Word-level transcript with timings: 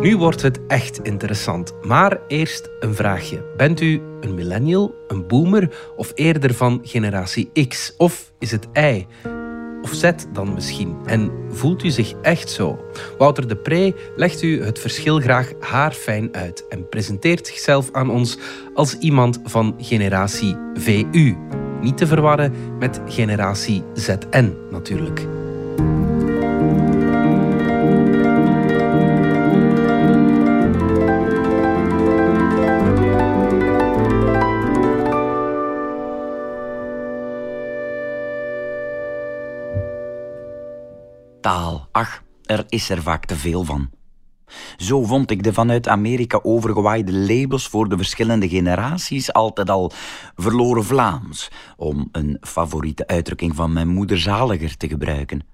Nu 0.00 0.16
wordt 0.16 0.42
het 0.42 0.66
echt 0.66 1.02
interessant. 1.02 1.72
Maar 1.82 2.20
eerst 2.28 2.70
een 2.80 2.94
vraagje. 2.94 3.44
Bent 3.56 3.80
u 3.80 4.00
een 4.20 4.34
millennial, 4.34 4.94
een 5.08 5.26
boomer 5.26 5.70
of 5.96 6.12
eerder 6.14 6.54
van 6.54 6.80
generatie 6.82 7.50
X? 7.68 7.94
Of 7.96 8.32
is 8.38 8.50
het 8.50 8.68
Y? 8.72 9.06
Of 9.82 9.94
Z 9.94 10.10
dan 10.32 10.54
misschien? 10.54 10.96
En 11.04 11.30
voelt 11.50 11.84
u 11.84 11.90
zich 11.90 12.12
echt 12.22 12.50
zo? 12.50 12.84
Wouter 13.18 13.48
de 13.48 13.56
Pre 13.56 13.94
legt 14.16 14.42
u 14.42 14.62
het 14.64 14.78
verschil 14.78 15.20
graag 15.20 15.52
haarfijn 15.60 16.28
uit 16.34 16.68
en 16.68 16.88
presenteert 16.88 17.46
zichzelf 17.46 17.88
aan 17.92 18.10
ons 18.10 18.38
als 18.74 18.98
iemand 18.98 19.40
van 19.44 19.74
generatie 19.78 20.56
VU. 20.74 21.36
Niet 21.80 21.96
te 21.96 22.06
verwarren 22.06 22.52
met 22.78 23.00
generatie 23.06 23.82
ZN 23.94 24.54
natuurlijk. 24.70 25.26
Ach, 41.92 42.22
er 42.44 42.64
is 42.68 42.90
er 42.90 43.02
vaak 43.02 43.24
te 43.24 43.36
veel 43.36 43.64
van. 43.64 43.90
Zo 44.76 45.04
vond 45.04 45.30
ik 45.30 45.42
de 45.42 45.52
vanuit 45.52 45.88
Amerika 45.88 46.40
overgewaaide 46.42 47.12
labels 47.12 47.68
voor 47.68 47.88
de 47.88 47.96
verschillende 47.96 48.48
generaties 48.48 49.32
altijd 49.32 49.70
al 49.70 49.92
verloren 50.36 50.84
Vlaams, 50.84 51.50
om 51.76 52.08
een 52.12 52.36
favoriete 52.40 53.06
uitdrukking 53.06 53.54
van 53.54 53.72
mijn 53.72 53.88
moeder 53.88 54.18
Zaliger 54.18 54.76
te 54.76 54.88
gebruiken. 54.88 55.46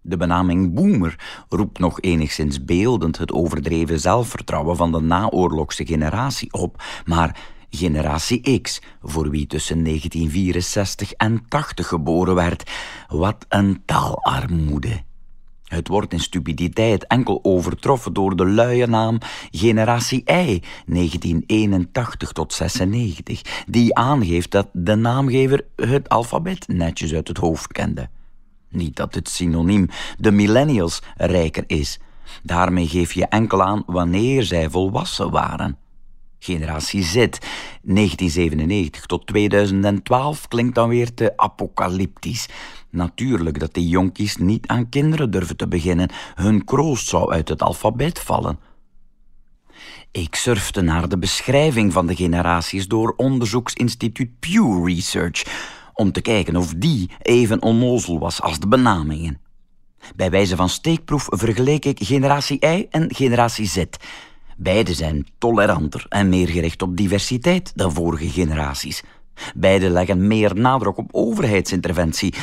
De 0.00 0.16
benaming 0.16 0.74
boomer 0.74 1.44
roept 1.48 1.78
nog 1.78 2.00
enigszins 2.00 2.64
beeldend 2.64 3.18
het 3.18 3.32
overdreven 3.32 4.00
zelfvertrouwen 4.00 4.76
van 4.76 4.92
de 4.92 5.00
naoorlogse 5.00 5.86
generatie 5.86 6.52
op, 6.52 6.82
maar 7.04 7.40
generatie 7.70 8.60
X, 8.60 8.80
voor 9.02 9.30
wie 9.30 9.46
tussen 9.46 9.84
1964 9.84 11.12
en 11.12 11.44
80 11.48 11.86
geboren 11.86 12.34
werd, 12.34 12.70
wat 13.08 13.46
een 13.48 13.82
taalarmoede. 13.84 15.08
Het 15.70 15.88
wordt 15.88 16.12
in 16.12 16.20
stupiditeit 16.20 17.06
enkel 17.06 17.40
overtroffen 17.42 18.12
door 18.12 18.36
de 18.36 18.46
luie 18.46 18.86
naam 18.86 19.18
Generatie 19.50 20.18
I 20.18 20.62
1981 20.86 22.32
tot 22.32 22.52
96, 22.52 23.64
die 23.66 23.94
aangeeft 23.94 24.50
dat 24.50 24.68
de 24.72 24.94
naamgever 24.94 25.64
het 25.76 26.08
alfabet 26.08 26.68
netjes 26.68 27.14
uit 27.14 27.28
het 27.28 27.38
hoofd 27.38 27.72
kende. 27.72 28.08
Niet 28.68 28.96
dat 28.96 29.14
het 29.14 29.28
synoniem 29.28 29.88
de 30.18 30.30
millennials 30.30 31.02
rijker 31.16 31.64
is. 31.66 31.98
Daarmee 32.42 32.88
geef 32.88 33.12
je 33.12 33.26
enkel 33.26 33.62
aan 33.62 33.82
wanneer 33.86 34.42
zij 34.42 34.70
volwassen 34.70 35.30
waren. 35.30 35.76
Generatie 36.42 37.02
Z, 37.02 37.14
1997 37.14 39.06
tot 39.06 39.26
2012, 39.26 40.48
klinkt 40.48 40.74
dan 40.74 40.88
weer 40.88 41.14
te 41.14 41.32
apocalyptisch. 41.36 42.48
Natuurlijk 42.90 43.58
dat 43.58 43.74
die 43.74 43.88
jonkies 43.88 44.36
niet 44.36 44.66
aan 44.66 44.88
kinderen 44.88 45.30
durven 45.30 45.56
te 45.56 45.68
beginnen. 45.68 46.10
Hun 46.34 46.64
kroost 46.64 47.08
zou 47.08 47.32
uit 47.32 47.48
het 47.48 47.62
alfabet 47.62 48.18
vallen. 48.18 48.58
Ik 50.10 50.34
surfte 50.34 50.80
naar 50.80 51.08
de 51.08 51.18
beschrijving 51.18 51.92
van 51.92 52.06
de 52.06 52.16
generaties 52.16 52.88
door 52.88 53.14
onderzoeksinstituut 53.16 54.30
Pew 54.38 54.86
Research 54.86 55.44
om 55.94 56.12
te 56.12 56.20
kijken 56.20 56.56
of 56.56 56.74
die 56.76 57.10
even 57.22 57.62
onnozel 57.62 58.18
was 58.18 58.42
als 58.42 58.58
de 58.58 58.68
benamingen. 58.68 59.40
Bij 60.16 60.30
wijze 60.30 60.56
van 60.56 60.68
steekproef 60.68 61.26
vergeleek 61.30 61.84
ik 61.84 61.98
generatie 62.02 62.66
I 62.66 62.86
en 62.90 63.14
generatie 63.14 63.66
Z. 63.66 63.84
Beide 64.62 64.94
zijn 64.94 65.26
toleranter 65.38 66.06
en 66.08 66.28
meer 66.28 66.48
gericht 66.48 66.82
op 66.82 66.96
diversiteit 66.96 67.72
dan 67.74 67.92
vorige 67.92 68.28
generaties. 68.28 69.02
Beide 69.54 69.90
leggen 69.90 70.26
meer 70.26 70.54
nadruk 70.54 70.96
op 70.96 71.08
overheidsinterventie. 71.12 72.34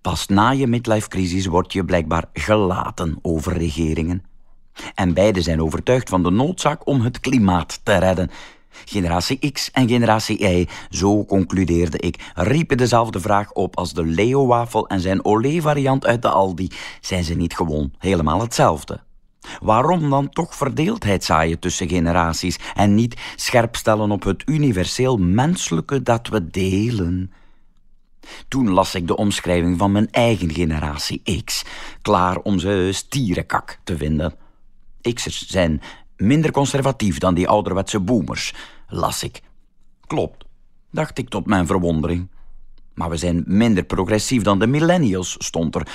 Pas 0.00 0.26
na 0.26 0.50
je 0.50 0.66
midlife-crisis 0.66 1.46
word 1.46 1.72
je 1.72 1.84
blijkbaar 1.84 2.24
gelaten 2.32 3.18
over 3.22 3.52
regeringen. 3.52 4.24
En 4.94 5.14
beide 5.14 5.42
zijn 5.42 5.62
overtuigd 5.62 6.08
van 6.08 6.22
de 6.22 6.30
noodzaak 6.30 6.86
om 6.86 7.00
het 7.00 7.20
klimaat 7.20 7.80
te 7.82 7.98
redden. 7.98 8.30
Generatie 8.84 9.50
X 9.52 9.70
en 9.70 9.88
generatie 9.88 10.38
Y, 10.38 10.66
zo 10.90 11.24
concludeerde 11.24 11.98
ik, 11.98 12.32
riepen 12.34 12.76
dezelfde 12.76 13.20
vraag 13.20 13.52
op 13.52 13.76
als 13.76 13.92
de 13.92 14.04
Leo-wafel 14.04 14.88
en 14.88 15.00
zijn 15.00 15.24
Olé-variant 15.24 16.06
uit 16.06 16.22
de 16.22 16.28
Aldi. 16.28 16.70
Zijn 17.00 17.24
ze 17.24 17.34
niet 17.34 17.54
gewoon 17.54 17.92
helemaal 17.98 18.40
hetzelfde? 18.40 19.00
Waarom 19.60 20.10
dan 20.10 20.28
toch 20.28 20.54
verdeeldheid 20.54 21.24
zaaien 21.24 21.58
tussen 21.58 21.88
generaties 21.88 22.58
en 22.74 22.94
niet 22.94 23.20
scherp 23.36 23.76
stellen 23.76 24.10
op 24.10 24.22
het 24.22 24.42
universeel 24.46 25.16
menselijke 25.16 26.02
dat 26.02 26.28
we 26.28 26.50
delen? 26.50 27.32
Toen 28.48 28.70
las 28.70 28.94
ik 28.94 29.06
de 29.06 29.16
omschrijving 29.16 29.78
van 29.78 29.92
mijn 29.92 30.10
eigen 30.10 30.52
generatie 30.52 31.42
X, 31.44 31.64
klaar 32.02 32.36
om 32.36 32.58
ze 32.58 32.90
stierenkak 32.92 33.78
te 33.84 33.96
vinden. 33.96 34.34
X'ers 35.14 35.46
zijn 35.46 35.80
minder 36.16 36.50
conservatief 36.50 37.18
dan 37.18 37.34
die 37.34 37.48
ouderwetse 37.48 38.00
boomers, 38.00 38.54
las 38.88 39.22
ik. 39.22 39.42
Klopt, 40.06 40.44
dacht 40.90 41.18
ik 41.18 41.28
tot 41.28 41.46
mijn 41.46 41.66
verwondering. 41.66 42.28
Maar 42.94 43.10
we 43.10 43.16
zijn 43.16 43.44
minder 43.46 43.84
progressief 43.84 44.42
dan 44.42 44.58
de 44.58 44.66
millennials, 44.66 45.34
stond 45.38 45.74
er. 45.74 45.86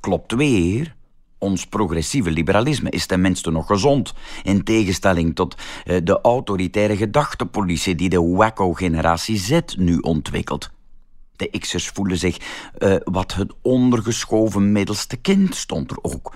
Klopt 0.00 0.32
weer. 0.32 0.95
Ons 1.38 1.66
progressieve 1.66 2.30
liberalisme 2.30 2.90
is 2.90 3.06
tenminste 3.06 3.50
nog 3.50 3.66
gezond, 3.66 4.14
in 4.42 4.64
tegenstelling 4.64 5.34
tot 5.34 5.56
eh, 5.84 5.96
de 6.04 6.20
autoritaire 6.20 6.96
gedachtepolitie 6.96 7.94
die 7.94 8.08
de 8.08 8.20
wacko-generatie 8.20 9.38
Z 9.38 9.60
nu 9.76 9.98
ontwikkelt. 9.98 10.70
De 11.36 11.58
X'ers 11.58 11.88
voelen 11.88 12.18
zich 12.18 12.38
uh, 12.78 12.96
wat 13.04 13.34
het 13.34 13.52
ondergeschoven 13.62 14.72
middelste 14.72 15.16
kind, 15.16 15.54
stond 15.54 15.90
er 15.90 15.98
ook. 16.02 16.34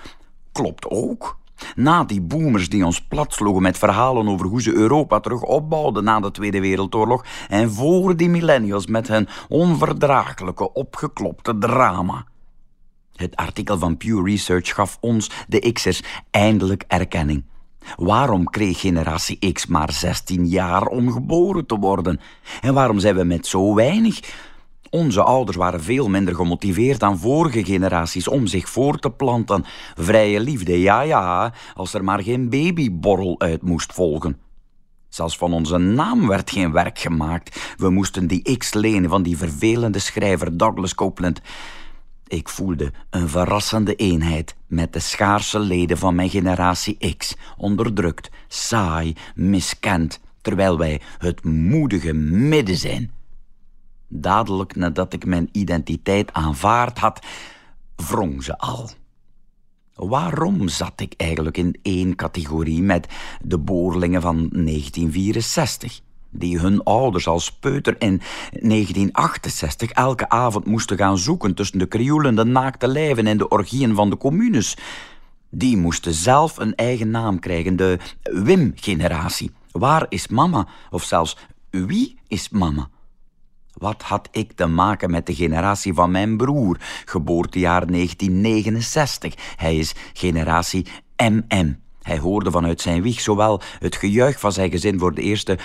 Klopt 0.51 0.89
ook. 0.89 1.39
Na 1.75 2.03
die 2.03 2.21
boomers 2.21 2.69
die 2.69 2.85
ons 2.85 3.01
platsloegen 3.01 3.61
met 3.61 3.77
verhalen 3.77 4.27
over 4.27 4.45
hoe 4.45 4.61
ze 4.61 4.73
Europa 4.73 5.19
terug 5.19 5.41
opbouwden 5.41 6.03
na 6.03 6.19
de 6.19 6.31
Tweede 6.31 6.61
Wereldoorlog 6.61 7.25
en 7.47 7.71
voor 7.71 8.15
die 8.15 8.29
millennials 8.29 8.87
met 8.87 9.07
hun 9.07 9.27
onverdraaglijke 9.47 10.73
opgeklopte 10.73 11.57
drama. 11.57 12.25
Het 13.21 13.35
artikel 13.35 13.77
van 13.77 13.97
Pew 13.97 14.27
Research 14.27 14.73
gaf 14.73 14.97
ons, 14.99 15.29
de 15.47 15.71
X'ers, 15.71 16.03
eindelijk 16.31 16.83
erkenning. 16.87 17.43
Waarom 17.95 18.49
kreeg 18.49 18.79
generatie 18.79 19.51
X 19.53 19.65
maar 19.65 19.91
16 19.91 20.47
jaar 20.47 20.85
om 20.85 21.11
geboren 21.11 21.65
te 21.65 21.77
worden? 21.77 22.19
En 22.61 22.73
waarom 22.73 22.99
zijn 22.99 23.15
we 23.15 23.23
met 23.23 23.47
zo 23.47 23.73
weinig? 23.75 24.19
Onze 24.89 25.23
ouders 25.23 25.57
waren 25.57 25.83
veel 25.83 26.09
minder 26.09 26.35
gemotiveerd 26.35 26.99
dan 26.99 27.19
vorige 27.19 27.65
generaties 27.65 28.27
om 28.27 28.47
zich 28.47 28.69
voor 28.69 28.99
te 28.99 29.11
planten. 29.11 29.65
Vrije 29.95 30.39
liefde, 30.39 30.79
ja 30.79 31.01
ja, 31.01 31.53
als 31.73 31.93
er 31.93 32.03
maar 32.03 32.23
geen 32.23 32.49
babyborrel 32.49 33.39
uit 33.39 33.61
moest 33.61 33.93
volgen. 33.93 34.37
Zelfs 35.09 35.37
van 35.37 35.53
onze 35.53 35.77
naam 35.77 36.27
werd 36.27 36.51
geen 36.51 36.71
werk 36.71 36.99
gemaakt. 36.99 37.75
We 37.77 37.89
moesten 37.89 38.27
die 38.27 38.57
X 38.57 38.73
lenen 38.73 39.09
van 39.09 39.23
die 39.23 39.37
vervelende 39.37 39.99
schrijver 39.99 40.57
Douglas 40.57 40.95
Copeland. 40.95 41.41
Ik 42.31 42.49
voelde 42.49 42.91
een 43.09 43.29
verrassende 43.29 43.95
eenheid 43.95 44.55
met 44.67 44.93
de 44.93 44.99
schaarse 44.99 45.59
leden 45.59 45.97
van 45.97 46.15
mijn 46.15 46.29
generatie 46.29 47.15
X, 47.17 47.35
onderdrukt, 47.57 48.29
saai, 48.47 49.15
miskend, 49.35 50.19
terwijl 50.41 50.77
wij 50.77 51.01
het 51.17 51.43
moedige 51.43 52.13
midden 52.13 52.77
zijn. 52.77 53.11
Dadelijk 54.07 54.75
nadat 54.75 55.13
ik 55.13 55.25
mijn 55.25 55.49
identiteit 55.51 56.33
aanvaard 56.33 56.99
had, 56.99 57.25
wrong 57.95 58.43
ze 58.43 58.57
al. 58.57 58.89
Waarom 59.95 60.67
zat 60.67 61.01
ik 61.01 61.13
eigenlijk 61.17 61.57
in 61.57 61.79
één 61.81 62.15
categorie 62.15 62.81
met 62.81 63.07
de 63.41 63.57
boorlingen 63.57 64.21
van 64.21 64.35
1964? 64.35 66.01
Die 66.31 66.59
hun 66.59 66.83
ouders 66.83 67.27
als 67.27 67.51
peuter 67.51 67.95
in 67.99 68.21
1968 68.51 69.91
elke 69.91 70.29
avond 70.29 70.65
moesten 70.65 70.97
gaan 70.97 71.17
zoeken 71.17 71.53
tussen 71.53 71.79
de 71.79 71.85
krioelende 71.85 72.43
naakte 72.43 72.87
lijven 72.87 73.27
en 73.27 73.37
de 73.37 73.47
orgieën 73.47 73.95
van 73.95 74.09
de 74.09 74.17
communes. 74.17 74.77
Die 75.49 75.77
moesten 75.77 76.13
zelf 76.13 76.57
een 76.57 76.75
eigen 76.75 77.09
naam 77.09 77.39
krijgen, 77.39 77.75
de 77.75 77.99
Wim-generatie. 78.21 79.51
Waar 79.71 80.05
is 80.09 80.27
mama? 80.27 80.67
Of 80.89 81.03
zelfs 81.03 81.37
wie 81.69 82.19
is 82.27 82.49
mama? 82.49 82.89
Wat 83.73 84.01
had 84.01 84.27
ik 84.31 84.51
te 84.51 84.65
maken 84.65 85.11
met 85.11 85.25
de 85.25 85.35
generatie 85.35 85.93
van 85.93 86.11
mijn 86.11 86.37
broer, 86.37 86.77
geboortejaar 87.05 87.87
1969? 87.87 89.33
Hij 89.55 89.77
is 89.77 89.95
generatie 90.13 90.85
MM. 91.17 91.79
Hij 92.01 92.17
hoorde 92.17 92.51
vanuit 92.51 92.81
zijn 92.81 93.01
wieg 93.01 93.21
zowel 93.21 93.61
het 93.79 93.95
gejuich 93.95 94.39
van 94.39 94.51
zijn 94.51 94.71
gezin 94.71 94.99
voor 94.99 95.15
de 95.15 95.21
eerste 95.21 95.57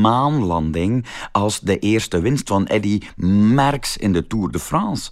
maanlanding 0.00 1.06
als 1.32 1.60
de 1.60 1.78
eerste 1.78 2.20
winst 2.20 2.48
van 2.48 2.66
Eddy 2.66 3.00
Merckx 3.16 3.96
in 3.96 4.12
de 4.12 4.26
Tour 4.26 4.50
de 4.50 4.58
France. 4.58 5.10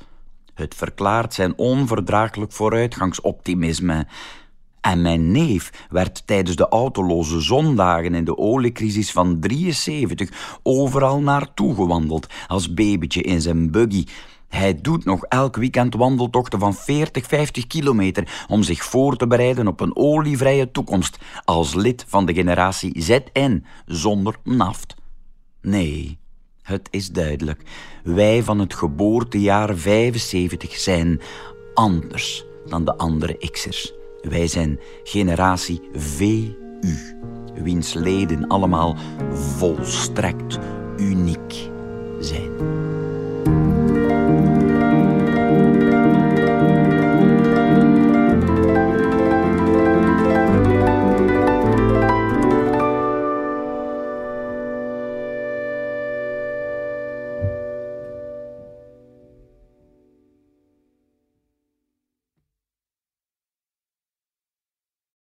Het 0.54 0.74
verklaart 0.74 1.34
zijn 1.34 1.58
onverdraaglijk 1.58 2.52
vooruitgangsoptimisme. 2.52 4.06
En 4.80 5.02
mijn 5.02 5.30
neef 5.30 5.86
werd 5.90 6.26
tijdens 6.26 6.56
de 6.56 6.68
autoloze 6.68 7.40
zondagen 7.40 8.14
in 8.14 8.24
de 8.24 8.38
oliecrisis 8.38 9.12
van 9.12 9.40
73 9.40 10.58
overal 10.62 11.20
naartoe 11.20 11.74
gewandeld, 11.74 12.26
als 12.46 12.74
babytje 12.74 13.22
in 13.22 13.40
zijn 13.40 13.70
buggy. 13.70 14.04
Hij 14.50 14.80
doet 14.80 15.04
nog 15.04 15.24
elk 15.24 15.56
weekend 15.56 15.94
wandeltochten 15.94 16.58
van 16.58 16.74
40, 16.74 17.26
50 17.26 17.66
kilometer 17.66 18.44
om 18.48 18.62
zich 18.62 18.84
voor 18.84 19.16
te 19.16 19.26
bereiden 19.26 19.66
op 19.66 19.80
een 19.80 19.96
olievrije 19.96 20.70
toekomst 20.70 21.18
als 21.44 21.74
lid 21.74 22.04
van 22.08 22.26
de 22.26 22.34
generatie 22.34 23.02
ZN 23.02 23.64
zonder 23.86 24.36
naft. 24.44 24.94
Nee, 25.60 26.18
het 26.62 26.88
is 26.90 27.10
duidelijk. 27.10 27.62
Wij 28.04 28.42
van 28.42 28.58
het 28.58 28.74
geboortejaar 28.74 29.76
75 29.76 30.76
zijn 30.76 31.20
anders 31.74 32.44
dan 32.66 32.84
de 32.84 32.96
andere 32.96 33.50
X'ers. 33.50 33.92
Wij 34.20 34.46
zijn 34.46 34.80
generatie 35.02 35.80
VU, 35.92 36.54
wiens 37.54 37.94
leden 37.94 38.46
allemaal 38.46 38.96
volstrekt 39.32 40.58
uniek 40.96 41.68
zijn. 42.20 42.50